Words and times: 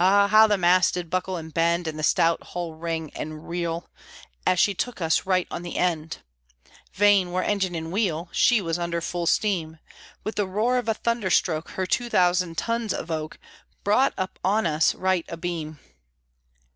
Ah! 0.00 0.26
how 0.26 0.48
the 0.48 0.58
masts 0.58 0.90
did 0.90 1.08
buckle 1.08 1.36
and 1.36 1.54
bend, 1.54 1.86
And 1.86 1.96
the 1.96 2.02
stout 2.02 2.42
hull 2.42 2.74
ring 2.74 3.12
and 3.14 3.48
reel, 3.48 3.88
As 4.44 4.58
she 4.58 4.74
took 4.74 5.00
us 5.00 5.26
right 5.26 5.46
on 5.48 5.64
end! 5.64 6.18
(Vain 6.94 7.30
were 7.30 7.44
engine 7.44 7.76
and 7.76 7.92
wheel, 7.92 8.28
She 8.32 8.60
was 8.60 8.80
under 8.80 9.00
full 9.00 9.28
steam) 9.28 9.78
With 10.24 10.34
the 10.34 10.48
roar 10.48 10.76
of 10.76 10.88
a 10.88 10.94
thunder 10.94 11.30
stroke 11.30 11.68
Her 11.70 11.86
two 11.86 12.10
thousand 12.10 12.58
tons 12.58 12.92
of 12.92 13.12
oak 13.12 13.38
Brought 13.84 14.12
up 14.18 14.40
on 14.42 14.66
us, 14.66 14.92
right 14.92 15.24
abeam! 15.28 15.78